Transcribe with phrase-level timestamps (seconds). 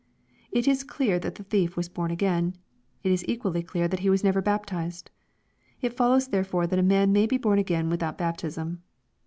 [0.51, 2.55] It B clear that the thief was born again.
[3.03, 5.11] It is equally clear that he was never baptized.
[5.79, 8.81] It follows therefore that a man may be bom again without baptism.